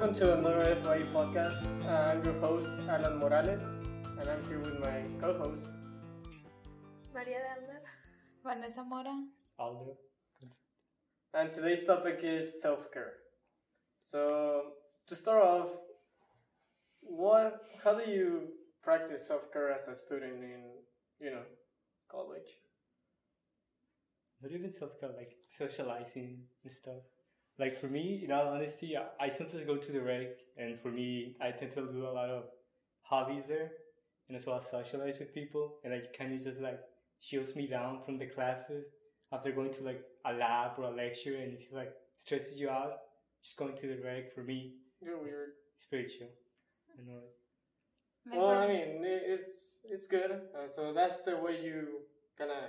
Welcome 0.00 0.18
to 0.20 0.32
another 0.32 0.76
FYE 0.82 1.02
podcast. 1.12 1.60
Uh, 1.84 2.08
I'm 2.08 2.24
your 2.24 2.32
host, 2.40 2.72
Alan 2.88 3.18
Morales, 3.18 3.64
and 4.18 4.30
I'm 4.30 4.42
here 4.48 4.58
with 4.58 4.80
my 4.80 5.02
co 5.20 5.36
host, 5.36 5.68
Maria 7.12 7.40
Delmer. 7.44 7.82
Vanessa 8.42 8.82
Mora. 8.82 9.12
Aldo. 9.58 9.98
and 11.34 11.52
today's 11.52 11.84
topic 11.84 12.20
is 12.22 12.62
self 12.62 12.90
care. 12.90 13.12
So, 14.00 14.62
to 15.06 15.14
start 15.14 15.44
off, 15.44 15.68
what, 17.02 17.60
how 17.84 17.92
do 17.92 18.10
you 18.10 18.54
practice 18.82 19.28
self 19.28 19.52
care 19.52 19.70
as 19.70 19.86
a 19.86 19.94
student 19.94 20.42
in, 20.42 20.62
you 21.20 21.30
know, 21.30 21.44
college? 22.10 22.56
Not 24.40 24.50
even 24.52 24.72
self 24.72 24.98
care, 24.98 25.10
like 25.14 25.36
socializing 25.46 26.44
and 26.64 26.72
stuff. 26.72 27.04
Like 27.60 27.76
for 27.76 27.88
me, 27.88 28.22
in 28.24 28.32
all 28.32 28.48
honesty, 28.48 28.96
I, 28.96 29.26
I 29.26 29.28
sometimes 29.28 29.64
go 29.66 29.76
to 29.76 29.92
the 29.92 30.00
rec, 30.00 30.28
and 30.56 30.80
for 30.80 30.90
me, 30.90 31.36
I 31.42 31.50
tend 31.50 31.72
to 31.72 31.82
do 31.92 32.06
a 32.06 32.14
lot 32.20 32.30
of 32.30 32.44
hobbies 33.02 33.44
there, 33.48 33.72
and 34.28 34.36
as 34.36 34.46
well 34.46 34.56
as 34.56 34.66
socialize 34.70 35.18
with 35.18 35.34
people, 35.34 35.74
and 35.84 35.92
like 35.92 36.16
kind 36.16 36.32
of 36.32 36.42
just 36.42 36.62
like 36.62 36.80
shields 37.20 37.54
me 37.54 37.66
down 37.66 38.00
from 38.04 38.16
the 38.18 38.26
classes 38.26 38.86
after 39.30 39.52
going 39.52 39.72
to 39.74 39.82
like 39.82 40.02
a 40.24 40.32
lab 40.32 40.78
or 40.78 40.84
a 40.84 40.90
lecture, 40.90 41.36
and 41.36 41.52
it's 41.52 41.70
like 41.70 41.92
stresses 42.16 42.58
you 42.58 42.70
out. 42.70 42.94
Just 43.44 43.58
going 43.58 43.76
to 43.76 43.86
the 43.88 43.98
rec 44.02 44.34
for 44.34 44.42
me, 44.42 44.76
You're 45.02 45.18
weird. 45.18 45.50
it's 45.76 45.84
pretty 45.86 46.08
chill. 46.08 46.28
You 46.98 47.04
know, 47.06 47.20
Like 48.26 48.38
Well, 48.38 48.58
I 48.58 48.68
mean, 48.68 49.02
it's 49.02 49.78
it's 49.84 50.06
good. 50.06 50.30
Uh, 50.32 50.68
so 50.68 50.92
that's 50.94 51.18
the 51.28 51.36
way 51.36 51.62
you 51.62 51.76
kind 52.38 52.50
of 52.50 52.64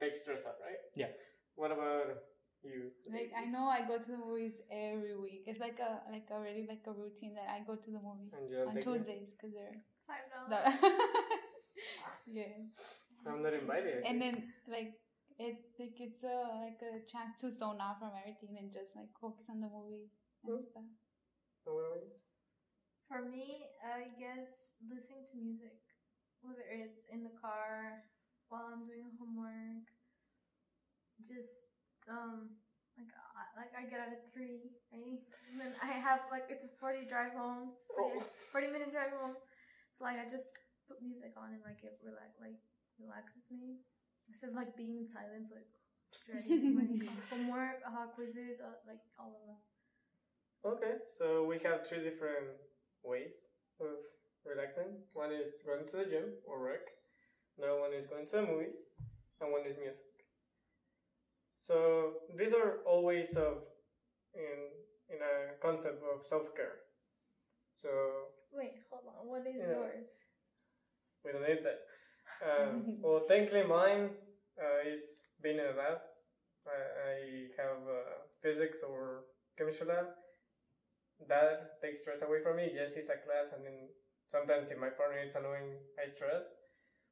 take 0.00 0.16
stress 0.16 0.44
out, 0.46 0.58
right? 0.66 0.82
Yeah. 0.96 1.10
What 1.56 1.72
about 1.72 2.18
you? 2.64 2.90
like 3.12 3.32
I 3.36 3.46
know 3.50 3.66
I 3.66 3.82
go 3.86 3.98
to 3.98 4.06
the 4.10 4.16
movies 4.18 4.54
every 4.70 5.16
week. 5.16 5.44
It's 5.46 5.60
like 5.60 5.78
a 5.80 6.00
like 6.10 6.28
already 6.30 6.66
like 6.68 6.82
a 6.86 6.92
routine 6.92 7.34
that 7.34 7.50
I 7.50 7.60
go 7.66 7.74
to 7.76 7.90
the 7.90 7.98
movies 8.00 8.32
And 8.32 8.48
you 8.50 8.56
don't 8.56 8.68
on 8.68 8.74
take? 8.74 8.84
Tuesdays 8.84 9.28
because 9.34 9.54
they're 9.54 9.76
Five 10.06 10.26
the, 10.48 10.58
dollars. 10.58 10.96
yeah. 12.26 12.58
I'm 13.26 13.42
not 13.42 13.54
invited. 13.54 14.04
And 14.04 14.20
then 14.20 14.42
like 14.68 14.94
it 15.38 15.56
like 15.78 15.96
it's 15.98 16.22
a 16.22 16.62
like 16.62 16.80
a 16.82 17.02
chance 17.10 17.38
to 17.40 17.52
zone 17.52 17.78
out 17.80 17.98
from 17.98 18.10
everything 18.18 18.58
and 18.58 18.72
just 18.72 18.94
like 18.96 19.10
focus 19.20 19.46
on 19.50 19.60
the 19.60 19.68
movie 19.70 20.10
and 20.44 20.58
Hmm. 20.58 20.64
stuff. 20.70 20.88
And 21.66 21.74
what 21.74 21.86
about 21.86 22.02
you? 22.02 22.12
For 23.08 23.22
me, 23.22 23.68
I 23.84 24.10
guess 24.18 24.74
listening 24.88 25.26
to 25.30 25.36
music, 25.36 25.78
whether 26.42 26.64
it's 26.70 27.06
in 27.12 27.22
the 27.24 27.34
car 27.40 28.04
while 28.48 28.70
I'm 28.72 28.86
doing 28.86 29.12
homework, 29.18 29.86
just 31.28 31.71
um 32.08 32.56
like 32.98 33.08
I, 33.14 33.42
like 33.56 33.72
I 33.72 33.82
get 33.88 34.00
out 34.00 34.12
at 34.12 34.28
three, 34.32 34.68
right? 34.92 35.20
And 35.50 35.56
then 35.60 35.72
I 35.82 35.92
have 35.96 36.20
like 36.30 36.46
it's 36.50 36.64
a 36.64 36.72
forty 36.80 37.04
drive 37.08 37.32
home, 37.32 37.72
40, 37.96 38.20
Oh. 38.20 38.26
40 38.52 38.66
minute 38.68 38.90
drive 38.92 39.12
home. 39.16 39.36
So 39.90 40.04
like 40.04 40.18
I 40.20 40.28
just 40.28 40.52
put 40.88 41.00
music 41.02 41.32
on 41.36 41.52
and 41.56 41.62
like 41.64 41.80
it 41.84 41.98
relax 42.04 42.36
like 42.40 42.58
relaxes 43.00 43.48
me 43.50 43.80
instead 44.28 44.50
of 44.50 44.56
like 44.56 44.76
being 44.76 44.96
in 44.98 45.06
silence 45.08 45.50
like 45.54 45.68
dreading 46.28 46.76
like 46.80 46.92
homework, 47.30 47.80
uh, 47.86 48.06
quizzes, 48.14 48.60
uh, 48.60 48.76
like 48.86 49.00
all 49.18 49.32
of 49.32 49.42
that. 49.48 49.62
Okay, 50.64 50.94
so 51.08 51.44
we 51.44 51.58
have 51.64 51.82
two 51.88 51.98
different 52.04 52.54
ways 53.02 53.48
of 53.80 53.98
relaxing. 54.46 55.02
One 55.12 55.32
is 55.32 55.58
going 55.66 55.88
to 55.88 55.96
the 55.96 56.04
gym 56.04 56.36
or 56.46 56.60
work. 56.60 56.86
Another 57.58 57.80
one 57.80 57.92
is 57.92 58.06
going 58.06 58.26
to 58.26 58.36
the 58.36 58.42
movies, 58.46 58.76
and 59.40 59.50
one 59.50 59.66
is 59.66 59.76
music. 59.80 60.04
So 61.62 62.26
these 62.36 62.52
are 62.52 62.82
all 62.86 63.04
ways 63.04 63.36
of 63.36 63.62
in 64.34 64.58
in 65.14 65.18
a 65.22 65.54
concept 65.62 66.02
of 66.02 66.26
self 66.26 66.54
care. 66.54 66.82
So 67.80 67.88
Wait, 68.52 68.82
hold 68.90 69.06
on. 69.08 69.28
What 69.30 69.46
is 69.46 69.62
Yeah. 69.62 69.78
yours? 69.78 70.08
we 71.24 71.30
don't 71.32 71.46
need 71.46 71.62
that. 71.64 71.80
Um, 72.42 72.98
well, 73.02 73.22
technically, 73.28 73.62
mine 73.62 74.10
uh, 74.58 74.80
is 74.92 75.22
being 75.40 75.58
in 75.58 75.66
a 75.66 75.76
lab. 75.78 75.98
I, 76.66 76.78
I 77.10 77.16
have 77.62 77.80
uh, 77.86 78.26
physics 78.42 78.78
or 78.82 79.24
chemistry 79.56 79.86
lab. 79.86 80.06
That 81.28 81.80
takes 81.80 82.00
stress 82.02 82.22
away 82.22 82.42
from 82.42 82.56
me. 82.56 82.70
Yes, 82.74 82.94
it's 82.96 83.08
a 83.08 83.16
class, 83.22 83.52
and 83.54 83.64
then 83.64 83.88
sometimes 84.28 84.70
if 84.70 84.78
my 84.78 84.90
partner 84.90 85.22
is 85.22 85.34
annoying, 85.36 85.78
I 86.02 86.08
stress. 86.08 86.54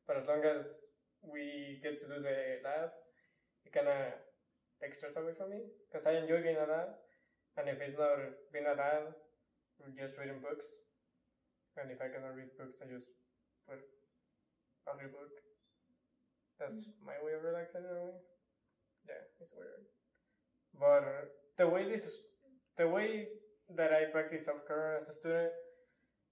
But 0.06 0.16
as 0.18 0.26
long 0.26 0.42
as 0.44 0.66
we 1.22 1.78
get 1.82 1.98
to 2.00 2.06
do 2.06 2.18
the 2.20 2.58
lab, 2.64 2.90
it 3.64 3.72
kind 3.72 3.88
of 3.88 4.12
takes 4.80 4.98
stress 4.98 5.16
away 5.16 5.36
from 5.36 5.50
me 5.50 5.60
because 5.86 6.06
I 6.06 6.16
enjoy 6.16 6.42
being 6.42 6.56
a 6.56 6.66
lab. 6.66 6.96
And 7.56 7.68
if 7.68 7.80
it's 7.80 7.98
not 7.98 8.16
being 8.52 8.66
a 8.66 8.74
lab, 8.74 9.12
just 9.96 10.18
reading 10.18 10.40
books. 10.40 10.66
And 11.76 11.90
if 11.90 12.00
I 12.00 12.08
cannot 12.08 12.36
read 12.36 12.52
books, 12.58 12.80
I 12.82 12.90
just 12.90 13.08
put 13.68 13.78
audiobook. 14.88 15.32
That's 16.58 16.90
my 17.04 17.16
way 17.24 17.32
of 17.36 17.44
relaxing 17.44 17.84
in 17.84 17.96
a 17.96 18.04
way. 18.04 18.16
Yeah, 19.08 19.24
it's 19.40 19.52
weird. 19.56 19.88
But 20.76 21.04
the 21.56 21.68
way 21.68 21.88
this, 21.88 22.06
the 22.76 22.88
way 22.88 23.28
that 23.76 23.92
I 23.92 24.10
practice 24.12 24.44
self 24.44 24.66
care 24.66 24.96
as 24.96 25.08
a 25.08 25.12
student, 25.12 25.52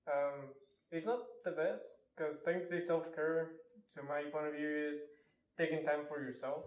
um, 0.07 0.53
is 0.93 1.05
not 1.05 1.21
the 1.45 1.53
best 1.53 1.85
because 2.17 2.43
technically 2.43 2.81
self 2.81 3.15
care, 3.15 3.53
to 3.97 4.03
my 4.03 4.23
point 4.31 4.49
of 4.49 4.55
view, 4.55 4.89
is 4.91 5.01
taking 5.57 5.85
time 5.85 6.05
for 6.09 6.21
yourself. 6.21 6.65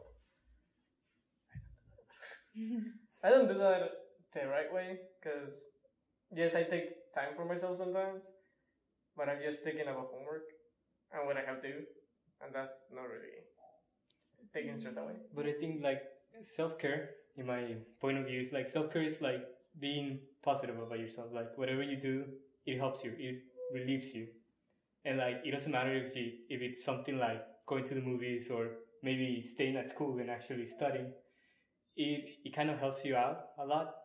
I 3.23 3.29
don't 3.29 3.47
do 3.47 3.57
that 3.57 3.89
the 4.34 4.47
right 4.47 4.72
way 4.73 5.00
because 5.22 5.53
yes, 6.34 6.56
I 6.56 6.63
take 6.63 7.13
time 7.13 7.35
for 7.35 7.45
myself 7.45 7.78
sometimes, 7.78 8.29
but 9.17 9.29
I'm 9.29 9.41
just 9.44 9.63
thinking 9.63 9.88
about 9.88 10.09
homework 10.13 10.44
and 11.13 11.28
what 11.28 11.38
I 11.38 11.41
have 11.41 11.62
to 11.62 11.67
do, 11.67 11.78
and 12.41 12.53
that's 12.53 12.73
not 12.94 13.03
really 13.03 13.35
taking 14.53 14.78
stress 14.78 14.97
away. 14.97 15.16
But 15.34 15.45
I 15.45 15.53
think 15.53 15.84
like 15.84 16.01
self 16.41 16.78
care, 16.79 17.12
in 17.38 17.45
my 17.45 17.75
point 18.00 18.17
of 18.17 18.25
view, 18.25 18.39
is 18.39 18.51
like 18.51 18.69
self 18.69 18.91
care 18.91 19.03
is 19.03 19.22
like 19.22 19.44
being 19.79 20.19
positive 20.44 20.78
about 20.79 21.00
yourself. 21.00 21.28
Like 21.33 21.57
whatever 21.57 21.83
you 21.83 21.97
do, 21.97 22.25
it 22.66 22.78
helps 22.78 23.03
you, 23.03 23.13
it 23.18 23.44
relieves 23.73 24.13
you, 24.13 24.28
and 25.06 25.18
like 25.18 25.41
it 25.45 25.51
doesn't 25.51 25.72
matter 25.72 25.94
if 25.94 26.16
it 26.16 26.33
if 26.50 26.62
it's 26.62 26.83
something 26.83 27.18
like 27.18 27.41
going 27.68 27.83
to 27.85 27.95
the 27.95 28.01
movies 28.01 28.50
or 28.50 28.69
maybe 29.03 29.41
staying 29.41 29.75
at 29.78 29.89
school 29.89 30.19
and 30.19 30.29
actually 30.29 30.66
studying. 30.66 31.12
It 31.96 32.40
it 32.44 32.53
kind 32.53 32.69
of 32.69 32.79
helps 32.79 33.06
you 33.06 33.16
out 33.16 33.50
a 33.57 33.66
lot, 33.66 33.96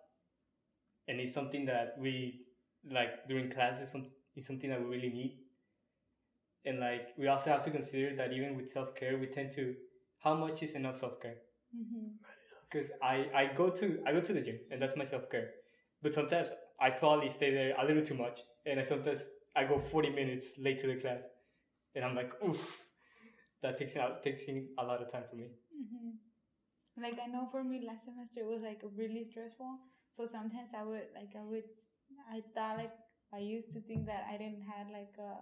and 1.09 1.21
it's 1.21 1.33
something 1.33 1.65
that 1.67 1.95
we 1.99 2.43
like 2.91 3.27
during 3.29 3.51
classes. 3.51 3.91
Some 3.91 4.07
it's 4.35 4.47
something 4.47 4.71
that 4.71 4.81
we 4.81 4.87
really 4.97 5.09
need. 5.11 5.39
And 6.67 6.81
like 6.81 7.15
we 7.17 7.29
also 7.29 7.49
have 7.51 7.63
to 7.65 7.71
consider 7.71 8.15
that 8.17 8.33
even 8.33 8.57
with 8.57 8.69
self 8.71 8.95
care, 8.95 9.17
we 9.17 9.27
tend 9.27 9.53
to 9.53 9.75
how 10.19 10.35
much 10.35 10.63
is 10.63 10.75
enough 10.75 10.99
self 10.99 11.19
care 11.21 11.37
Mhm. 11.75 12.19
because 12.71 12.91
I, 13.03 13.27
I 13.35 13.47
go 13.55 13.71
to 13.71 14.03
I 14.07 14.13
go 14.13 14.21
to 14.21 14.33
the 14.33 14.41
gym 14.41 14.59
and 14.71 14.81
that's 14.81 14.97
my 14.97 15.05
self 15.05 15.31
care. 15.31 15.51
But 16.03 16.15
sometimes 16.15 16.49
I 16.81 16.91
probably 16.91 17.29
stay 17.29 17.51
there 17.53 17.75
a 17.79 17.85
little 17.87 18.05
too 18.05 18.15
much, 18.15 18.41
and 18.67 18.79
I 18.79 18.83
sometimes 18.83 19.29
I 19.55 19.65
go 19.65 19.79
forty 19.79 20.11
minutes 20.11 20.55
late 20.59 20.79
to 20.81 20.87
the 20.89 20.97
class, 20.97 21.23
and 21.95 22.05
I'm 22.05 22.15
like, 22.15 22.33
oof, 22.45 22.85
that 23.63 23.79
takes 23.79 23.97
out 23.97 24.23
takes 24.23 24.47
in 24.47 24.69
a 24.79 24.85
lot 24.85 25.03
of 25.03 25.11
time 25.11 25.25
for 25.31 25.37
me. 25.37 25.49
hmm 25.73 26.11
Like 27.01 27.19
I 27.23 27.27
know 27.27 27.47
for 27.51 27.63
me 27.63 27.85
last 27.87 28.07
semester 28.07 28.41
it 28.41 28.47
was 28.47 28.63
like 28.63 28.81
really 28.97 29.25
stressful. 29.25 29.79
So 30.11 30.27
sometimes 30.27 30.71
I 30.77 30.83
would 30.83 31.09
like 31.15 31.35
I 31.39 31.45
would 31.45 31.65
I 32.33 32.41
thought 32.55 32.79
like 32.79 32.93
I 33.33 33.39
used 33.39 33.73
to 33.73 33.81
think 33.81 34.07
that 34.07 34.25
I 34.33 34.37
didn't 34.39 34.63
have 34.63 34.89
like 34.91 35.15
a 35.19 35.35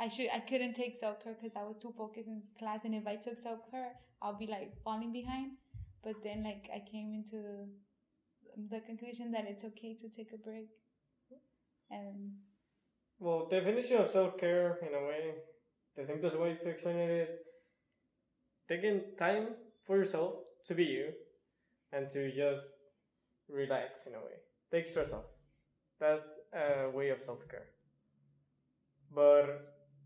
I 0.00 0.08
should 0.08 0.28
I 0.32 0.40
couldn't 0.40 0.74
take 0.74 0.96
self 0.98 1.22
care 1.22 1.34
because 1.34 1.56
I 1.56 1.64
was 1.64 1.76
too 1.76 1.92
focused 1.96 2.28
in 2.28 2.42
class 2.58 2.80
and 2.84 2.94
if 2.94 3.06
I 3.06 3.16
took 3.16 3.38
self 3.38 3.60
care 3.70 3.92
I'll 4.22 4.38
be 4.38 4.46
like 4.46 4.72
falling 4.82 5.12
behind. 5.12 5.52
But 6.02 6.22
then 6.24 6.42
like 6.44 6.70
I 6.74 6.82
came 6.90 7.12
into 7.12 7.68
the 8.70 8.80
conclusion 8.80 9.32
that 9.32 9.44
it's 9.46 9.64
okay 9.64 9.94
to 10.00 10.08
take 10.08 10.32
a 10.32 10.38
break. 10.38 10.68
And 11.90 12.32
Well, 13.18 13.48
definition 13.48 13.98
of 13.98 14.08
self 14.08 14.38
care 14.38 14.78
in 14.82 14.94
a 14.94 15.04
way, 15.06 15.34
the 15.96 16.04
simplest 16.04 16.38
way 16.38 16.54
to 16.54 16.68
explain 16.70 16.96
it 16.96 17.10
is 17.10 17.38
taking 18.68 19.02
time 19.18 19.48
for 19.82 19.96
yourself 19.98 20.36
to 20.66 20.74
be 20.74 20.84
you 20.84 21.12
and 21.92 22.08
to 22.10 22.30
just 22.32 22.72
relax 23.48 24.06
in 24.06 24.14
a 24.14 24.18
way. 24.18 24.38
Take 24.72 24.86
stress 24.86 25.12
off. 25.12 25.24
That's 26.00 26.34
a 26.52 26.90
way 26.90 27.10
of 27.10 27.22
self 27.22 27.48
care. 27.48 27.66
But 29.14 29.46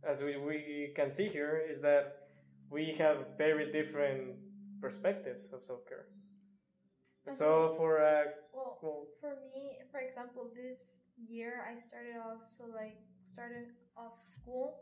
as 0.09 0.21
we, 0.21 0.37
we 0.37 0.93
can 0.95 1.11
see 1.11 1.29
here 1.29 1.63
is 1.73 1.81
that 1.83 2.17
we 2.71 2.93
have 2.99 3.19
very 3.39 3.73
different 3.73 4.37
perspectives 4.81 5.53
of 5.53 5.65
self 5.65 5.81
care. 5.89 6.07
So 7.35 7.75
for 7.77 8.01
uh, 8.03 8.25
Well, 8.55 8.79
Well- 8.83 9.07
for 9.21 9.37
me, 9.55 9.79
for 9.91 10.01
example, 10.01 10.51
this 10.55 11.05
year 11.17 11.65
I 11.69 11.79
started 11.79 12.17
off 12.17 12.43
so 12.47 12.65
like 12.75 12.97
started 13.27 13.69
off 13.97 14.23
school 14.23 14.81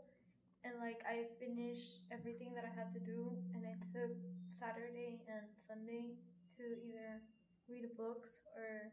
and 0.66 0.82
like 0.82 1.00
I 1.06 1.30
finished 1.38 2.02
everything 2.10 2.50
that 2.58 2.66
I 2.66 2.72
had 2.74 2.90
to 2.94 3.00
do 3.00 3.30
and 3.54 3.62
I 3.62 3.78
took 3.94 4.10
Saturday 4.50 5.22
and 5.30 5.46
Sunday 5.54 6.18
to 6.58 6.64
either 6.82 7.22
read 7.70 7.86
books 7.96 8.40
or 8.58 8.90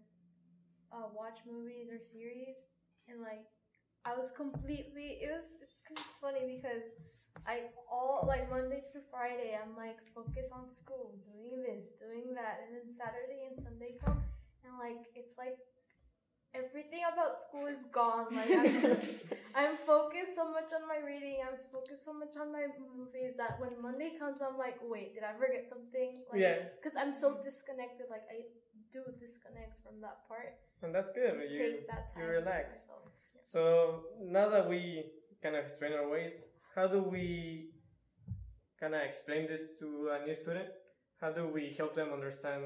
uh, 0.93 1.09
watch 1.15 1.39
movies 1.49 1.89
or 1.89 1.99
series, 1.99 2.69
and 3.09 3.21
like 3.21 3.45
I 4.05 4.15
was 4.15 4.31
completely. 4.31 5.19
It 5.21 5.31
was 5.33 5.57
it's 5.61 5.81
cause 5.81 5.97
it's 5.97 6.17
funny 6.21 6.45
because 6.45 6.85
I 7.47 7.73
all 7.89 8.25
like 8.27 8.49
Monday 8.49 8.83
through 8.91 9.07
Friday 9.09 9.57
I'm 9.57 9.75
like 9.75 9.97
focused 10.13 10.53
on 10.53 10.69
school, 10.69 11.17
doing 11.25 11.63
this, 11.63 11.91
doing 11.97 12.33
that, 12.35 12.63
and 12.63 12.77
then 12.77 12.93
Saturday 12.93 13.49
and 13.49 13.57
Sunday 13.57 13.97
come, 14.03 14.21
and 14.63 14.73
like 14.77 15.09
it's 15.15 15.37
like 15.37 15.57
everything 16.55 17.01
about 17.11 17.38
school 17.38 17.67
is 17.67 17.83
gone. 17.91 18.27
Like 18.35 18.50
I'm 18.51 18.81
just 18.88 19.23
I'm 19.55 19.75
focused 19.77 20.35
so 20.35 20.50
much 20.51 20.69
on 20.73 20.88
my 20.88 21.00
reading. 21.05 21.38
I'm 21.45 21.57
focused 21.71 22.05
so 22.05 22.13
much 22.13 22.35
on 22.39 22.51
my 22.51 22.65
movies 22.95 23.38
that 23.38 23.59
when 23.59 23.73
Monday 23.81 24.13
comes, 24.17 24.41
I'm 24.41 24.57
like, 24.57 24.77
wait, 24.83 25.13
did 25.15 25.23
I 25.23 25.33
forget 25.38 25.67
something? 25.69 26.23
Like, 26.31 26.41
yeah, 26.41 26.55
Because 26.77 26.95
I'm 26.97 27.13
so 27.13 27.38
disconnected. 27.44 28.07
Like 28.09 28.23
I 28.29 28.45
do 28.91 29.01
disconnect 29.19 29.81
from 29.83 30.01
that 30.01 30.27
part. 30.27 30.53
and 30.83 30.94
that's 30.94 31.09
good. 31.11 31.33
You 31.51 31.57
Take 31.59 31.88
that 31.88 32.13
time. 32.13 32.23
you 32.23 32.29
relax. 32.29 32.67
myself. 32.88 33.09
So 33.41 34.03
now 34.21 34.49
that 34.49 34.69
we 34.69 35.06
kind 35.41 35.56
of 35.56 35.65
explain 35.65 35.94
our 35.94 36.07
ways, 36.09 36.44
how 36.75 36.88
do 36.88 37.01
we 37.03 37.71
kind 38.79 38.94
of 38.95 39.01
explain 39.01 39.47
this 39.47 39.77
to 39.79 40.09
a 40.15 40.25
new 40.25 40.33
student? 40.33 40.69
How 41.19 41.31
do 41.31 41.47
we 41.47 41.73
help 41.77 41.95
them 41.95 42.09
understand 42.13 42.63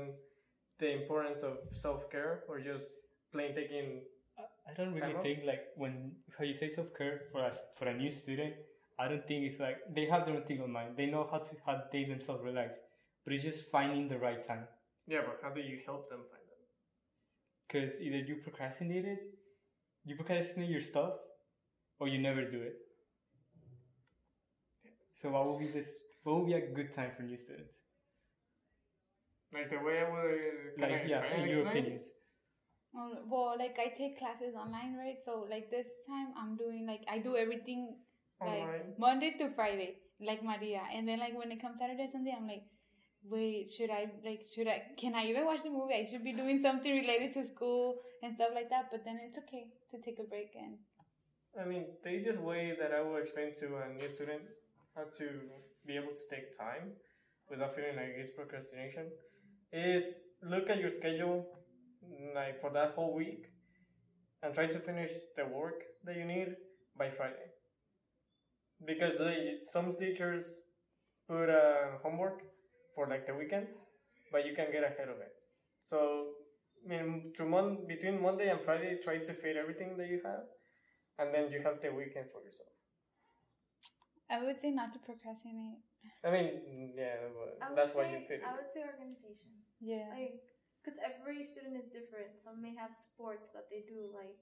the 0.80 0.92
importance 0.94 1.42
of 1.44 1.58
self 1.72 2.10
care 2.10 2.44
or 2.48 2.60
just 2.60 2.92
plain 3.32 3.56
taking? 3.56 4.02
I- 4.38 4.72
I 4.72 4.74
don't 4.74 4.94
really 4.94 5.14
think 5.22 5.44
like 5.46 5.62
when 5.76 6.16
how 6.38 6.44
you 6.44 6.54
say 6.54 6.70
self 6.70 6.94
care 6.98 7.22
for 7.32 7.42
us 7.44 7.66
for 7.78 7.88
a 7.88 7.94
new 7.94 8.12
student. 8.12 8.56
I 9.00 9.08
don't 9.08 9.26
think 9.28 9.46
it's 9.46 9.60
like 9.60 9.78
they 9.94 10.06
have 10.08 10.26
their 10.26 10.36
own 10.36 10.44
thing 10.44 10.62
on 10.62 10.72
mind. 10.72 10.98
They 10.98 11.06
know 11.06 11.28
how 11.32 11.40
to 11.40 11.56
how 11.66 11.84
they 11.92 12.04
themselves 12.06 12.44
relax, 12.44 12.80
but 13.24 13.34
it's 13.34 13.44
just 13.44 13.70
finding 13.72 14.08
the 14.10 14.18
right 14.18 14.44
time. 14.44 14.68
Yeah, 15.08 15.22
but 15.26 15.40
how 15.42 15.52
do 15.54 15.62
you 15.62 15.80
help 15.86 16.10
them 16.10 16.20
find 16.32 16.44
that? 16.50 16.62
Because 17.68 18.02
either 18.02 18.18
you 18.18 18.36
procrastinate 18.44 19.06
it, 19.06 19.20
you 20.04 20.16
procrastinate 20.16 20.70
your 20.70 20.82
stuff, 20.82 21.14
or 22.00 22.08
you 22.08 22.20
never 22.20 22.44
do 22.50 22.62
it. 22.62 22.76
So 25.14 25.32
what 25.32 25.46
would 25.48 25.60
be 25.60 25.68
this? 25.68 26.04
What 26.24 26.38
would 26.38 26.48
be 26.48 26.54
a 26.54 26.68
good 26.68 26.92
time 26.94 27.12
for 27.16 27.24
new 27.24 27.38
students? 27.38 27.82
Like 29.54 29.70
the 29.70 29.80
way 29.80 30.00
I 30.00 30.10
would 30.10 30.80
kind 30.80 30.92
Like 30.92 31.04
of 31.04 31.10
yeah, 31.10 31.36
in 31.36 31.50
your 31.50 31.68
opinions. 31.68 32.14
Um, 32.96 33.30
well, 33.30 33.56
like 33.58 33.78
I 33.80 33.90
take 33.96 34.18
classes 34.18 34.56
online, 34.56 34.98
right? 34.98 35.18
So 35.24 35.48
like 35.50 35.70
this 35.70 35.88
time 36.08 36.34
I'm 36.38 36.56
doing 36.56 36.86
like 36.88 37.04
I 37.10 37.20
do 37.20 37.36
everything 37.36 37.98
like 38.42 38.62
Online. 38.62 38.94
Monday 38.98 39.36
to 39.40 39.50
Friday, 39.56 39.98
like 40.20 40.44
Maria, 40.44 40.82
and 40.94 41.08
then 41.08 41.20
like 41.20 41.38
when 41.38 41.52
it 41.52 41.62
comes 41.62 41.80
Saturday 41.80 42.08
Sunday, 42.12 42.34
I'm 42.38 42.48
like, 42.48 42.64
wait, 43.24 43.72
should 43.72 43.90
I 43.90 44.12
like 44.24 44.46
should 44.54 44.68
I 44.68 44.84
can 44.98 45.16
I 45.16 45.26
even 45.26 45.46
watch 45.46 45.64
the 45.64 45.70
movie? 45.70 45.94
I 45.94 46.06
should 46.10 46.24
be 46.24 46.34
doing 46.34 46.62
something 46.62 46.94
related 46.94 47.34
to 47.34 47.48
school 47.48 48.00
and 48.24 48.36
stuff 48.36 48.50
like 48.54 48.70
that. 48.70 48.90
But 48.92 49.06
then 49.06 49.20
it's 49.22 49.38
okay 49.40 49.68
to 49.92 50.02
take 50.02 50.20
a 50.20 50.24
break 50.24 50.56
and 50.56 50.78
I 51.60 51.66
mean, 51.66 51.86
the 52.04 52.10
easiest 52.10 52.40
way 52.40 52.76
that 52.80 52.94
I 52.94 53.02
will 53.02 53.18
explain 53.18 53.56
to 53.56 53.78
a 53.78 53.90
new 53.94 54.08
student 54.08 54.44
how 54.96 55.06
to 55.18 55.26
be 55.86 55.96
able 55.96 56.14
to 56.14 56.36
take 56.36 56.56
time 56.58 56.92
without 57.50 57.76
feeling 57.76 57.96
like 57.96 58.14
it's 58.16 58.30
procrastination 58.32 59.08
is 59.72 60.22
look 60.44 60.70
at 60.70 60.80
your 60.80 60.90
schedule 60.90 61.48
like 62.36 62.60
for 62.62 62.72
that 62.72 62.94
whole 62.96 63.14
week 63.16 63.48
and 64.44 64.54
try 64.54 64.68
to 64.68 64.80
finish 64.80 65.12
the 65.36 65.46
work 65.46 65.84
that 66.06 66.16
you 66.16 66.26
need 66.26 66.56
by 66.98 67.10
Friday. 67.10 67.50
Because 68.86 69.14
they, 69.18 69.58
some 69.72 69.96
teachers 69.98 70.46
put 71.28 71.50
uh, 71.50 71.98
homework 72.04 72.42
for 72.96 73.08
like 73.08 73.26
the 73.26 73.34
weekend, 73.34 73.68
but 74.32 74.46
you 74.46 74.54
can 74.56 74.72
get 74.72 74.84
ahead 74.84 75.10
of 75.10 75.20
it. 75.20 75.34
So, 75.84 76.28
I 76.86 76.90
mean, 76.90 77.34
to 77.36 77.46
mon- 77.46 77.88
between 77.88 78.22
Monday 78.22 78.50
and 78.50 78.62
Friday, 78.62 79.00
try 79.04 79.18
to 79.18 79.34
fit 79.34 79.56
everything 79.58 79.98
that 79.98 80.08
you 80.08 80.22
have 80.24 80.46
and 81.20 81.34
then 81.34 81.52
you 81.52 81.62
have 81.64 81.82
the 81.82 81.90
weekend 81.90 82.28
for 82.32 82.44
yourself. 82.44 82.70
I 84.30 84.44
would 84.44 84.60
say 84.60 84.72
not 84.72 84.94
to 84.94 85.00
procrastinate. 85.00 85.80
I 86.24 86.32
mean, 86.32 86.94
yeah, 86.96 87.32
but 87.34 87.58
I 87.64 87.74
that's 87.76 87.96
why 87.96 88.12
you 88.12 88.20
fit 88.28 88.42
I 88.46 88.54
would 88.54 88.70
say 88.70 88.82
organization. 88.84 89.52
Yeah. 89.80 90.12
Like, 90.12 90.40
because 90.88 91.04
every 91.04 91.44
student 91.44 91.76
is 91.76 91.92
different. 91.92 92.40
Some 92.40 92.64
may 92.64 92.72
have 92.80 92.96
sports 92.96 93.52
that 93.52 93.68
they 93.68 93.84
do 93.84 94.08
like 94.16 94.40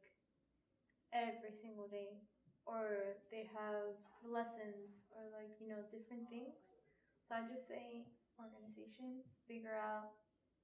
every 1.09 1.49
single 1.57 1.89
day, 1.89 2.21
or 2.69 3.17
they 3.33 3.49
have 3.49 3.97
lessons, 4.21 5.09
or 5.09 5.25
like 5.33 5.57
you 5.57 5.73
know 5.73 5.81
different 5.89 6.29
things. 6.29 6.77
So 7.25 7.33
I 7.33 7.49
just 7.49 7.65
say 7.65 8.05
organization. 8.37 9.25
Figure 9.49 9.73
out 9.73 10.13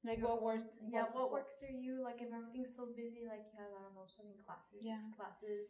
like 0.06 0.22
your 0.22 0.38
what 0.38 0.46
works? 0.46 0.70
Yeah, 0.86 1.10
what 1.18 1.34
works 1.34 1.58
for 1.58 1.74
you? 1.74 2.06
Like 2.06 2.22
if 2.22 2.30
everything's 2.30 2.78
so 2.78 2.86
busy, 2.94 3.26
like 3.26 3.50
you 3.50 3.58
have 3.58 3.74
I 3.74 3.82
don't 3.82 3.98
know 3.98 4.06
swimming 4.06 4.38
classes, 4.46 4.86
Yeah. 4.86 5.02
six 5.02 5.18
classes, 5.18 5.66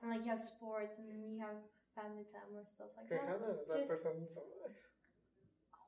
and 0.00 0.08
like 0.08 0.24
you 0.24 0.32
have 0.32 0.40
sports, 0.40 0.96
and 0.96 1.04
then 1.04 1.20
you 1.20 1.36
have 1.44 1.60
family 1.92 2.24
time 2.32 2.48
or 2.56 2.64
stuff 2.64 2.96
like 2.96 3.12
Okay, 3.12 3.20
that. 3.20 3.28
how 3.28 3.36
does 3.36 3.60
that 3.68 3.84
just- 3.84 3.92
person 3.92 4.24
survive? 4.24 4.72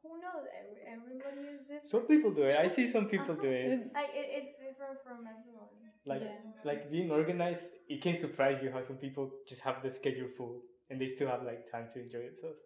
Who 0.03 0.21
knows? 0.21 0.45
Every, 0.61 0.83
everybody 0.97 1.43
is 1.55 1.63
different. 1.63 1.89
Some 1.89 2.07
people 2.07 2.31
do 2.35 2.43
it. 2.43 2.57
I 2.57 2.69
see 2.69 2.87
some 2.89 3.07
people 3.07 3.35
do 3.35 3.49
it. 3.49 3.91
Like 3.95 4.11
it, 4.15 4.27
it's 4.39 4.55
different 4.59 4.99
from 5.05 5.19
everyone. 5.27 5.71
Like 6.05 6.23
Yeah. 6.23 6.39
like 6.65 6.91
being 6.91 7.11
organized, 7.11 7.67
it 7.89 8.03
can 8.03 8.17
surprise 8.19 8.63
you 8.63 8.71
how 8.73 8.83
some 8.83 8.97
people 8.97 9.31
just 9.49 9.63
have 9.63 9.83
the 9.83 9.91
schedule 9.91 10.29
full 10.37 10.61
and 10.91 11.01
they 11.01 11.07
still 11.07 11.29
have 11.29 11.43
like 11.45 11.71
time 11.71 11.87
to 11.95 12.01
enjoy 12.03 12.23
themselves. 12.27 12.59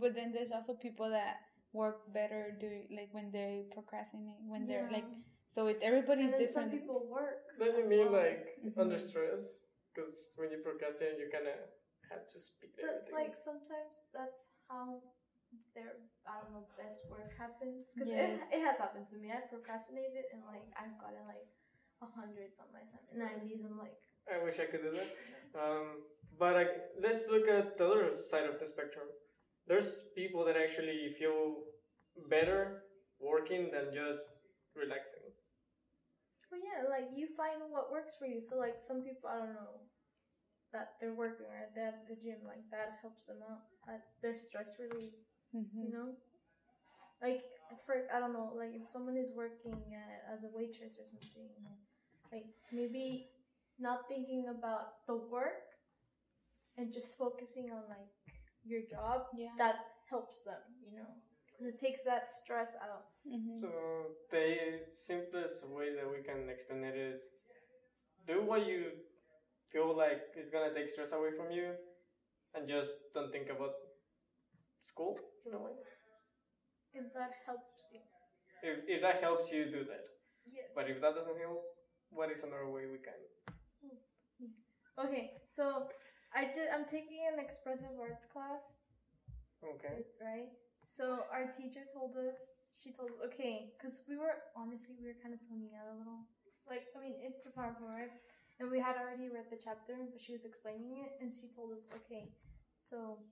But 0.00 0.14
then 0.14 0.32
there's 0.32 0.50
also 0.50 0.74
people 0.74 1.10
that 1.10 1.36
work 1.74 2.10
better 2.14 2.56
during 2.58 2.88
like 2.96 3.10
when 3.12 3.30
they 3.30 3.66
procrastinate 3.74 4.40
when 4.46 4.66
they're 4.66 4.88
like 4.90 5.04
so 5.50 5.66
it 5.66 5.78
everybody's 5.82 6.30
and 6.30 6.34
then 6.38 6.48
some 6.48 6.64
different. 6.64 6.72
people 6.72 7.06
work. 7.10 7.42
Then 7.58 7.76
you 7.76 7.84
mean 7.90 8.10
well. 8.12 8.22
like 8.22 8.40
Mhm. 8.64 8.78
under 8.80 8.98
stress? 8.98 9.44
Because 9.92 10.32
when 10.36 10.50
you 10.50 10.58
procrastinate, 10.64 11.18
you 11.18 11.28
kind 11.30 11.46
of 11.48 11.58
have 12.10 12.24
to 12.32 12.40
speak. 12.40 12.72
But 12.80 12.88
everything. 12.88 13.14
like 13.14 13.36
sometimes 13.36 14.06
that's 14.16 14.48
how 14.70 15.02
their 15.74 15.98
I 16.26 16.40
don't 16.40 16.52
know 16.56 16.66
best 16.78 17.04
work 17.10 17.30
happens 17.36 17.90
because 17.92 18.08
Yes. 18.10 18.40
it, 18.50 18.58
it 18.58 18.62
has 18.64 18.78
happened 18.78 19.06
to 19.12 19.16
me. 19.16 19.28
I 19.32 19.44
procrastinated 19.46 20.24
and 20.32 20.42
like 20.46 20.64
I've 20.76 20.96
gotten 21.00 21.24
like 21.28 21.46
a 22.02 22.08
hundreds 22.10 22.58
on 22.60 22.68
my 22.72 22.82
assignment, 22.84 23.16
nineties. 23.18 23.60
I'm 23.64 23.78
like 23.78 23.96
I 24.30 24.42
wish 24.42 24.56
I 24.58 24.66
could 24.70 24.82
do 24.82 24.92
that. 24.96 25.10
Um, 25.54 26.02
but 26.38 26.56
I, 26.56 26.64
let's 27.00 27.28
look 27.28 27.46
at 27.46 27.76
the 27.78 27.84
other 27.86 28.10
side 28.12 28.48
of 28.48 28.58
the 28.58 28.66
spectrum. 28.66 29.06
There's 29.68 30.08
people 30.16 30.44
that 30.46 30.56
actually 30.56 31.12
feel 31.18 31.62
better 32.28 32.84
working 33.20 33.70
than 33.70 33.92
just 33.94 34.24
relaxing. 34.74 35.28
well 36.50 36.60
yeah 36.60 36.86
like 36.88 37.08
you 37.14 37.26
find 37.36 37.58
what 37.70 37.90
works 37.92 38.14
for 38.18 38.26
you. 38.26 38.40
So 38.40 38.56
like 38.56 38.76
some 38.78 39.02
people 39.02 39.28
I 39.30 39.38
don't 39.38 39.54
know 39.54 39.86
that 40.72 40.98
they're 41.00 41.14
working 41.14 41.46
or 41.46 41.70
they're 41.74 41.94
at 41.94 42.08
the 42.10 42.16
gym 42.18 42.42
like 42.46 42.64
that 42.74 42.98
helps 43.02 43.26
them 43.26 43.38
out. 43.50 43.62
That's 43.86 44.10
their 44.22 44.36
stress 44.38 44.74
relief. 44.80 45.12
Mhm. 45.54 45.84
you 45.84 45.90
know 45.92 46.16
like 47.22 47.42
for 47.86 47.94
i 48.14 48.18
don't 48.20 48.32
know 48.32 48.52
like 48.56 48.70
if 48.74 48.88
someone 48.88 49.16
is 49.16 49.30
working 49.36 49.78
at, 49.94 50.32
as 50.32 50.44
a 50.44 50.50
waitress 50.54 50.94
or 50.98 51.06
something 51.10 51.48
like 52.32 52.46
maybe 52.72 53.28
not 53.78 54.08
thinking 54.08 54.46
about 54.48 55.04
the 55.06 55.16
work 55.16 55.64
and 56.76 56.92
just 56.92 57.16
focusing 57.16 57.70
on 57.70 57.82
like 57.88 58.10
your 58.64 58.82
job 58.90 59.26
Yeah. 59.34 59.50
that 59.58 59.76
helps 60.10 60.42
them 60.44 60.60
you 60.82 60.96
know 60.98 61.10
because 61.46 61.66
it 61.74 61.80
takes 61.80 62.04
that 62.04 62.28
stress 62.28 62.74
out 62.82 63.06
Mhm. 63.26 63.60
So 63.60 63.70
the 64.30 64.84
simplest 64.88 65.66
way 65.68 65.94
that 65.94 66.10
we 66.10 66.22
can 66.22 66.48
explain 66.50 66.84
it 66.84 66.96
is 66.96 67.28
do 68.26 68.42
what 68.42 68.66
you 68.66 68.92
feel 69.72 69.96
like 69.96 70.22
is 70.36 70.50
gonna 70.50 70.72
take 70.74 70.88
stress 70.88 71.12
away 71.12 71.32
from 71.36 71.50
you, 71.50 71.74
and 72.54 72.68
just 72.68 72.92
don't 73.14 73.32
think 73.32 73.48
about 73.50 73.74
school 74.90 75.16
in 75.46 75.52
a 75.54 75.58
way. 75.66 75.76
if 76.94 77.12
that 77.14 77.32
helps 77.46 77.90
you 77.92 78.00
If 78.62 78.76
if 78.88 79.00
that 79.04 79.20
helps 79.22 79.52
you, 79.52 79.64
do 79.76 79.82
that. 79.90 80.04
yes 80.58 80.70
But 80.76 80.88
if 80.92 81.00
that 81.02 81.14
doesn't 81.18 81.38
help, 81.44 81.62
what 82.10 82.30
is 82.34 82.42
another 82.46 82.68
way 82.74 82.84
we 82.94 82.98
can? 83.08 83.20
Hmm. 84.40 84.54
okay 85.06 85.24
so 85.56 85.64
i 86.34 86.44
just 86.56 86.70
i'm 86.74 86.86
taking 86.86 87.20
an 87.32 87.38
expressive 87.46 87.94
arts 88.06 88.24
class 88.32 88.64
Okay. 89.64 90.04
right? 90.20 90.52
So 90.82 91.24
our 91.32 91.48
teacher 91.48 91.80
told 91.88 92.12
us, 92.20 92.52
she 92.68 92.92
told, 92.92 93.12
okay, 93.24 93.72
because 93.72 94.04
we 94.08 94.16
were 94.20 94.36
honestly 94.54 94.92
we 95.00 95.08
were 95.08 95.16
kind 95.22 95.32
of 95.32 95.40
zoning 95.40 95.72
out 95.72 95.88
a 95.88 95.96
little. 95.96 96.28
It's 96.52 96.68
like 96.68 96.84
I 96.92 97.00
mean 97.00 97.16
it's 97.24 97.46
a 97.48 97.52
powerful 97.56 97.88
right? 97.88 98.12
And 98.60 98.70
we 98.70 98.78
had 98.78 99.00
already 99.00 99.32
read 99.32 99.48
the 99.50 99.56
chapter, 99.56 99.96
but 100.12 100.20
she 100.20 100.32
was 100.36 100.44
explaining 100.44 101.00
it, 101.04 101.12
and 101.20 101.32
she 101.32 101.48
told 101.56 101.72
us, 101.72 101.88
okay, 101.98 102.28
so 102.76 103.24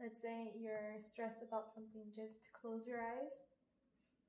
let's 0.00 0.22
say 0.22 0.52
you're 0.58 0.96
stressed 1.00 1.42
about 1.42 1.70
something, 1.70 2.06
just 2.14 2.48
close 2.54 2.86
your 2.86 3.00
eyes, 3.00 3.34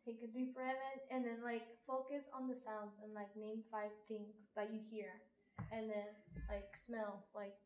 take 0.05 0.19
a 0.23 0.27
deep 0.31 0.55
breath 0.55 0.79
in, 1.09 1.17
and 1.17 1.25
then 1.25 1.39
like 1.43 1.65
focus 1.87 2.29
on 2.33 2.47
the 2.47 2.55
sounds 2.55 2.97
and 3.03 3.13
like 3.13 3.31
name 3.37 3.63
five 3.71 3.93
things 4.07 4.51
that 4.55 4.73
you 4.73 4.79
hear, 4.79 5.21
and 5.71 5.89
then 5.89 6.09
like 6.49 6.75
smell, 6.75 7.27
like 7.35 7.57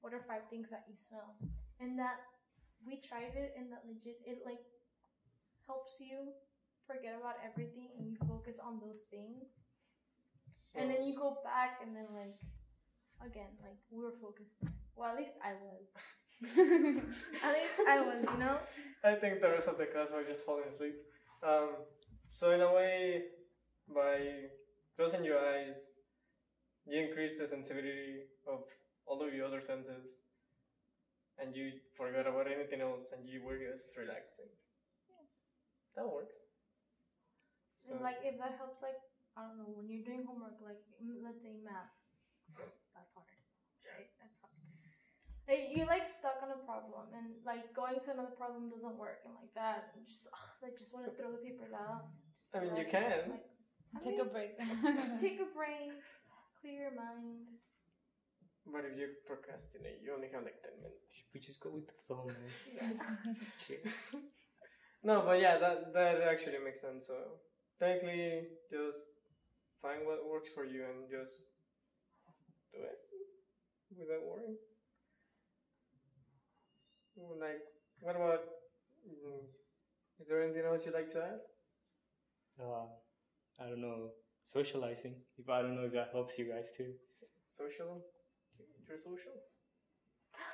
what 0.00 0.14
are 0.14 0.24
five 0.26 0.46
things 0.50 0.68
that 0.70 0.84
you 0.88 0.96
smell, 0.96 1.36
and 1.80 1.98
that 1.98 2.20
we 2.86 3.00
tried 3.00 3.34
it 3.36 3.54
and 3.56 3.70
that 3.70 3.84
legit 3.86 4.18
it 4.26 4.42
like 4.44 4.64
helps 5.66 6.00
you 6.00 6.34
forget 6.86 7.14
about 7.14 7.38
everything 7.46 7.88
and 7.98 8.10
you 8.10 8.16
focus 8.26 8.58
on 8.58 8.80
those 8.82 9.06
things 9.08 9.62
and 10.74 10.90
then 10.90 11.04
you 11.04 11.14
go 11.14 11.38
back, 11.44 11.80
and 11.82 11.94
then 11.94 12.06
like 12.14 12.36
again, 13.24 13.52
like 13.62 13.76
we 13.90 14.02
were 14.02 14.14
focused. 14.20 14.62
Well, 14.96 15.10
at 15.10 15.16
least 15.18 15.34
I 15.42 15.52
was. 15.54 15.86
At 16.58 17.54
least 17.54 17.78
I 17.86 18.00
was, 18.00 18.24
you 18.24 18.38
know. 18.38 18.58
I 19.04 19.14
think 19.14 19.40
the 19.40 19.48
rest 19.48 19.68
of 19.68 19.78
the 19.78 19.86
class 19.86 20.10
were 20.10 20.24
just 20.24 20.44
falling 20.44 20.68
asleep. 20.68 20.94
Um, 21.42 21.86
so 22.32 22.50
in 22.50 22.60
a 22.60 22.72
way, 22.72 23.22
by 23.94 24.50
closing 24.96 25.24
your 25.24 25.38
eyes, 25.38 25.78
you 26.86 26.98
increase 27.00 27.38
the 27.38 27.46
sensitivity 27.46 28.26
of 28.46 28.64
all 29.06 29.22
of 29.22 29.34
your 29.34 29.46
other 29.46 29.60
senses, 29.60 30.22
and 31.38 31.54
you 31.54 31.72
forget 31.96 32.26
about 32.26 32.46
anything 32.50 32.80
else, 32.80 33.12
and 33.14 33.28
you 33.28 33.42
were 33.42 33.58
just 33.58 33.96
relaxing. 33.96 34.50
Yeah. 35.10 35.26
That 35.96 36.06
works. 36.10 36.38
And 37.90 38.00
like 38.00 38.22
if 38.22 38.38
that 38.38 38.54
helps, 38.58 38.82
like 38.82 38.98
I 39.36 39.46
don't 39.46 39.58
know, 39.58 39.70
when 39.74 39.90
you're 39.90 40.06
doing 40.06 40.22
homework, 40.26 40.58
like 40.62 40.78
let's 41.22 41.42
say 41.42 41.58
math, 41.62 41.90
that's, 42.54 42.86
that's 42.94 43.12
hard, 43.14 43.26
right? 43.86 44.10
That's 44.22 44.38
hard. 44.38 44.71
Like, 45.48 45.74
you're 45.74 45.86
like 45.90 46.06
stuck 46.06 46.38
on 46.42 46.50
a 46.54 46.60
problem, 46.64 47.10
and 47.18 47.34
like 47.44 47.74
going 47.74 47.98
to 47.98 48.10
another 48.14 48.34
problem 48.38 48.70
doesn't 48.70 48.96
work, 48.96 49.26
and 49.26 49.34
like 49.34 49.52
that, 49.58 49.90
and 49.96 50.06
just 50.06 50.28
ugh, 50.32 50.50
like 50.62 50.78
just 50.78 50.94
want 50.94 51.04
to 51.06 51.12
throw 51.18 51.32
the 51.34 51.42
paper 51.42 51.66
down. 51.66 52.06
Just 52.38 52.54
I 52.54 52.60
mean, 52.62 52.76
you 52.78 52.86
can. 52.86 53.34
like, 53.34 53.46
I 53.94 53.98
Take 53.98 54.16
mean, 54.16 54.20
a 54.20 54.30
break. 54.30 54.52
take 55.20 55.38
a 55.42 55.50
break, 55.52 55.92
clear 56.62 56.88
your 56.88 56.94
mind. 56.94 57.58
But 58.64 58.86
if 58.86 58.94
you 58.96 59.18
procrastinate, 59.26 59.98
you 60.02 60.14
only 60.14 60.30
have 60.30 60.44
like 60.46 60.62
ten 60.62 60.78
minutes. 60.78 61.10
We 61.34 61.40
just 61.42 61.58
go 61.58 61.70
with 61.74 61.88
the 61.90 61.98
flow, 62.06 62.30
man. 62.30 62.50
Yeah. 62.78 63.32
Just 63.34 63.66
chill. 63.66 64.20
No, 65.04 65.22
but 65.26 65.40
yeah, 65.40 65.58
that 65.58 65.92
that 65.94 66.22
actually 66.22 66.62
makes 66.64 66.80
sense. 66.80 67.08
So 67.10 67.42
technically, 67.82 68.46
just 68.70 69.10
find 69.82 70.06
what 70.06 70.22
works 70.30 70.48
for 70.54 70.64
you 70.64 70.86
and 70.86 71.10
just 71.10 71.50
do 72.70 72.78
it 72.86 73.02
without 73.98 74.22
worrying. 74.22 74.54
Like, 77.30 77.62
what 78.00 78.16
about? 78.16 78.40
mm, 79.06 79.42
Is 80.20 80.28
there 80.28 80.42
anything 80.42 80.64
else 80.64 80.82
you'd 80.84 80.94
like 80.94 81.10
to 81.12 81.22
add? 81.22 81.40
Uh, 82.60 82.86
I 83.60 83.68
don't 83.68 83.80
know. 83.80 84.10
Socializing. 84.42 85.14
If 85.38 85.48
I 85.48 85.62
don't 85.62 85.76
know 85.76 85.86
if 85.86 85.92
that 85.92 86.10
helps 86.12 86.38
you 86.38 86.46
guys 86.52 86.72
too. 86.76 86.92
Social? 87.46 88.02
You're 88.88 88.98
social? 88.98 89.32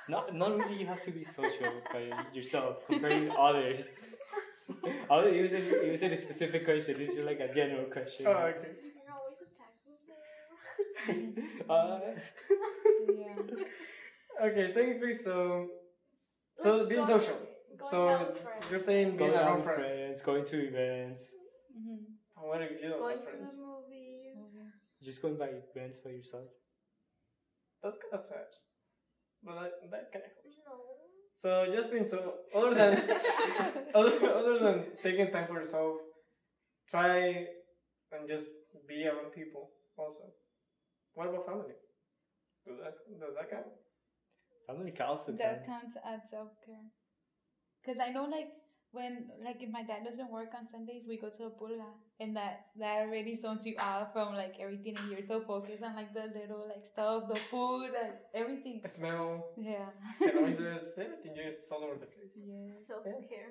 Not 0.07 0.35
not 0.35 0.57
really. 0.57 0.79
You 0.79 0.87
have 0.87 1.01
to 1.03 1.11
be 1.11 1.23
social 1.23 1.73
by 1.93 2.11
yourself 2.33 2.85
comparing 2.87 3.27
to 3.29 3.33
others. 3.33 3.89
Other, 5.09 5.29
it 5.29 5.41
was 5.41 5.53
a, 5.53 5.85
it 5.87 5.91
was 5.91 6.01
a 6.03 6.15
specific 6.17 6.63
question. 6.63 6.97
This 6.97 7.11
is 7.17 7.25
like 7.25 7.39
a 7.39 7.51
general 7.53 7.85
question. 7.85 8.27
Oh, 8.27 8.31
okay. 8.53 8.69
You're 8.95 9.15
always 9.17 9.41
attacking 9.49 9.97
me. 11.33 11.43
uh, 11.69 11.99
yeah. 13.17 14.45
Okay, 14.45 14.71
technically, 14.71 15.13
so 15.13 15.67
so 16.61 16.85
being 16.85 17.05
going- 17.05 17.19
social. 17.19 17.37
going 17.77 17.91
So 17.91 18.09
out 18.09 18.33
with 18.33 18.41
friends. 18.43 18.65
you're 18.69 18.79
saying 18.79 19.07
being 19.07 19.17
going 19.17 19.33
out 19.35 19.43
around 19.45 19.55
with 19.57 19.65
friends. 19.65 19.99
friends, 19.99 20.21
going 20.21 20.45
to 20.45 20.57
events, 20.67 21.35
hmm 21.73 21.95
What 22.35 22.61
if 22.61 22.71
you 22.81 22.89
don't 22.89 22.99
going 22.99 23.17
have 23.17 23.25
to 23.25 23.31
friends? 23.31 23.55
the 23.55 23.61
movies. 23.63 24.55
just 25.03 25.21
going 25.21 25.37
by 25.37 25.49
events 25.61 25.97
by 25.99 26.11
yourself. 26.11 26.49
That's 27.81 27.97
kind 27.97 28.13
of 28.13 28.19
sad. 28.19 28.49
But 29.43 29.55
that, 29.61 29.71
that 29.91 30.03
kind 30.11 30.25
of 30.27 30.31
helps. 30.35 30.57
No. 30.67 30.75
So 31.43 31.49
just 31.73 31.89
being 31.91 32.05
so 32.05 32.33
other 32.53 32.73
than 32.75 32.91
other, 33.95 34.13
other 34.39 34.59
than 34.59 34.77
taking 35.01 35.31
time 35.31 35.47
for 35.47 35.53
yourself, 35.61 35.95
try 36.89 37.47
and 38.11 38.27
just 38.27 38.47
be 38.89 39.05
around 39.07 39.31
people 39.31 39.69
also. 39.97 40.23
What 41.13 41.27
about 41.29 41.45
family? 41.45 41.75
Does 42.67 42.77
that, 42.83 42.93
does 43.21 43.35
that 43.39 43.49
count? 43.49 43.67
Family 44.69 44.91
can 44.91 45.05
also 45.07 45.31
That 45.31 45.65
count. 45.65 45.65
counts 45.65 45.95
as 46.05 46.29
self 46.29 46.49
care. 46.65 46.85
Cause 47.85 47.97
I 47.97 48.09
know 48.11 48.25
like 48.25 48.49
when 48.91 49.13
like 49.43 49.57
if 49.65 49.69
my 49.77 49.81
dad 49.83 50.01
doesn't 50.09 50.29
work 50.31 50.51
on 50.57 50.67
Sundays, 50.69 51.03
we 51.07 51.17
go 51.17 51.29
to 51.37 51.43
a 51.49 51.51
pulga, 51.59 51.89
and 52.19 52.35
that 52.37 52.67
that 52.77 53.01
already 53.05 53.33
zones 53.35 53.65
you 53.65 53.75
out 53.79 54.13
from 54.13 54.35
like 54.35 54.55
everything, 54.59 54.93
and 54.99 55.09
you're 55.11 55.25
so 55.33 55.41
focused 55.41 55.81
on 55.81 55.95
like 55.95 56.13
the 56.13 56.25
little 56.39 56.63
like 56.73 56.85
stuff, 56.85 57.23
the 57.33 57.39
food, 57.51 57.89
like 57.97 58.17
everything. 58.35 58.81
The 58.83 58.89
smell, 58.89 59.53
Yeah. 59.57 59.89
the 60.19 60.33
noises, 60.41 60.93
everything 60.97 61.33
just 61.35 61.71
all 61.71 61.83
over 61.85 61.97
the 61.97 62.05
place. 62.15 62.33
yeah. 62.37 62.73
Self 62.75 63.03
care 63.29 63.49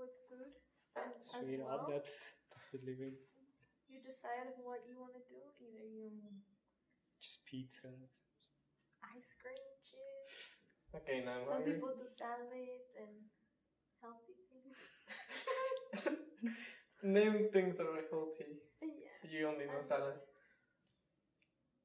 with 0.00 0.14
food. 0.28 0.52
And 0.96 1.12
as 1.36 1.48
Straight 1.48 1.60
well, 1.60 1.74
up, 1.84 1.88
that's 1.92 2.14
that's 2.52 2.68
the 2.72 2.80
living. 2.88 3.16
you 3.90 3.98
decide 4.00 4.48
what 4.68 4.80
you 4.88 4.96
want 5.02 5.12
to 5.18 5.24
do. 5.28 5.40
Either 5.60 5.84
you 5.96 6.08
Just 7.20 7.44
pizza. 7.44 7.88
ice 9.16 9.32
cream, 9.40 9.68
chips. 9.88 10.23
Okay, 10.94 11.22
now 11.24 11.38
I'm 11.38 11.44
Some 11.44 11.54
hungry. 11.54 11.72
people 11.74 11.90
do 11.98 12.06
salads 12.06 12.94
and 12.94 13.14
healthy 14.00 14.34
things. 14.50 14.78
Name 17.02 17.48
things 17.52 17.76
that 17.76 17.84
are 17.86 18.04
healthy. 18.10 18.62
yeah, 18.80 19.28
You 19.30 19.48
only 19.48 19.66
know 19.66 19.76
Um, 19.78 19.82
salad. 19.82 20.14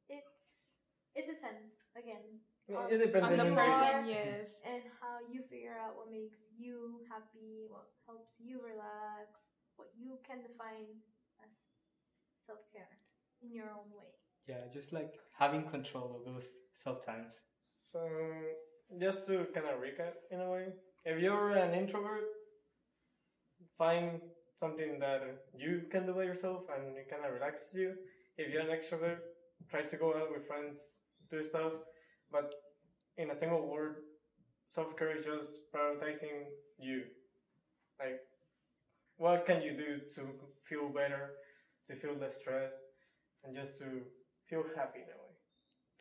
it's 0.08 0.76
it 1.16 1.26
depends 1.28 1.76
again 1.98 2.40
It 2.70 3.00
depends 3.02 3.28
On 3.28 3.38
the 3.38 3.44
on 3.46 3.50
you. 3.50 3.56
person, 3.58 4.06
yes. 4.06 4.50
and 4.64 4.84
how 5.02 5.18
you 5.34 5.42
figure 5.50 5.74
out 5.74 5.98
what 5.98 6.12
makes 6.12 6.46
you 6.56 7.02
happy, 7.10 7.66
what 7.68 7.90
helps 8.06 8.38
you 8.40 8.62
relax, 8.62 9.50
what 9.76 9.90
you 9.98 10.20
can 10.22 10.46
define 10.46 11.02
as 11.42 11.66
self 12.46 12.62
care 12.72 12.94
in 13.42 13.50
your 13.52 13.70
own 13.74 13.90
way. 13.90 14.14
Yeah, 14.46 14.70
just 14.72 14.94
like 14.94 15.18
having 15.38 15.64
control 15.66 16.14
of 16.18 16.26
those 16.32 16.48
self 16.74 17.04
times. 17.04 17.42
So, 17.92 18.06
just 18.98 19.28
to 19.28 19.46
kind 19.54 19.68
of 19.68 19.80
recap 19.82 20.14
in 20.32 20.42
a 20.42 20.50
way, 20.50 20.68
if 21.06 21.22
you're 21.22 21.52
an 21.52 21.74
introvert, 21.74 22.24
find 23.78 24.22
something 24.60 25.00
that 25.00 25.22
you 25.58 25.84
can 25.92 26.06
do 26.06 26.14
by 26.14 26.24
yourself 26.24 26.64
and 26.76 26.98
it 26.98 27.10
kind 27.10 27.24
of 27.26 27.34
relaxes 27.34 27.74
you. 27.74 27.94
If 28.38 28.52
you're 28.52 28.62
an 28.62 28.68
extrovert, 28.68 29.20
try 29.70 29.82
to 29.82 29.98
go 29.98 30.10
out 30.16 30.32
with 30.32 30.48
friends, 30.48 31.00
do 31.30 31.44
stuff, 31.44 31.74
but 32.32 32.54
in 33.18 33.32
a 33.32 33.36
single 33.36 33.68
word, 33.68 33.98
self 34.68 34.98
care 34.98 35.16
is 35.16 35.26
just 35.26 35.72
prioritizing 35.74 36.46
you. 36.80 37.04
Like, 38.00 38.20
what 39.18 39.46
can 39.46 39.62
you 39.62 39.74
do 39.74 40.00
to 40.16 40.22
feel 40.64 40.90
better, 40.90 41.32
to 41.88 41.96
feel 41.96 42.16
less 42.16 42.38
stressed, 42.38 42.80
and 43.44 43.56
just 43.56 43.78
to 43.80 44.04
feel 44.48 44.64
happy 44.76 45.00
in 45.00 45.12
a 45.12 45.20
way? 45.20 45.36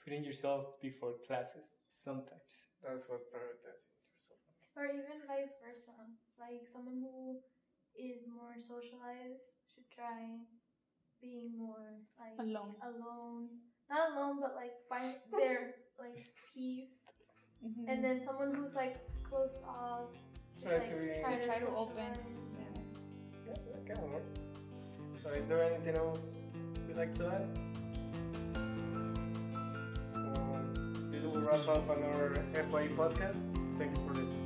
Putting 0.08 0.24
yourself 0.24 0.80
before 0.80 1.20
classes 1.26 1.76
sometimes. 1.90 2.72
That's 2.80 3.04
what 3.10 3.28
prioritizing 3.28 3.92
yourself. 4.16 4.40
Or 4.74 4.86
even 4.88 5.20
vice 5.28 5.52
versa. 5.60 5.92
Like 6.40 6.64
someone 6.64 7.04
who 7.04 7.36
is 7.92 8.24
more 8.24 8.56
socialized 8.56 9.52
should 9.68 9.84
try 9.92 10.40
being 11.20 11.52
more 11.58 11.92
like 12.16 12.40
Alone. 12.40 12.72
alone. 12.80 13.48
Not 13.90 14.16
alone, 14.16 14.40
but 14.40 14.56
like 14.56 14.80
find 14.88 15.12
their 15.30 15.74
like 16.00 16.24
peace. 16.54 17.04
Mhm. 17.62 17.84
And 17.92 18.02
then 18.02 18.24
someone 18.24 18.54
who's 18.54 18.76
like 18.76 18.96
close 19.28 19.60
off 19.68 20.08
should 20.56 20.68
Try 20.72 20.78
like 20.78 20.88
to 20.88 20.96
be- 20.96 21.20
try, 21.20 21.34
To 21.34 21.40
to, 21.40 21.46
try 21.46 21.58
to 21.58 21.68
open. 21.76 22.14
socialize. 22.16 23.04
Yeah, 23.44 23.60
that 23.76 23.84
can 23.84 24.00
work. 24.10 24.24
So, 25.22 25.28
is 25.36 25.44
there 25.44 25.62
anything 25.62 25.96
else 25.96 26.24
you'd 26.88 26.96
like 26.96 27.12
to 27.18 27.28
add? 27.28 27.67
Wrap 31.48 31.68
up 31.68 31.88
our 31.88 32.36
FYE 32.52 32.88
podcast. 32.88 33.48
Thank 33.78 33.96
you 33.96 34.02
for 34.06 34.12
listening. 34.12 34.37